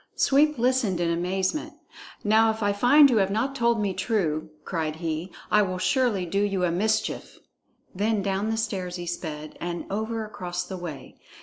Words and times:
Sweep 0.15 0.57
listened 0.57 0.99
in 0.99 1.11
amazement. 1.11 1.73
"Now 2.23 2.49
if 2.49 2.63
I 2.63 2.73
find 2.73 3.07
you 3.07 3.17
have 3.17 3.29
not 3.29 3.53
told 3.53 3.79
me 3.79 3.93
true," 3.93 4.49
cried 4.65 4.95
he, 4.95 5.31
"I 5.51 5.61
will 5.61 5.77
surely 5.77 6.25
do 6.25 6.41
you 6.41 6.63
a 6.63 6.71
mischief!" 6.71 7.37
Then 7.93 8.23
down 8.23 8.49
the 8.49 8.57
stairs 8.57 8.95
he 8.95 9.05
sped, 9.05 9.59
and 9.61 9.85
over 9.91 10.25
across 10.25 10.63
the 10.65 10.75
way. 10.77 11.17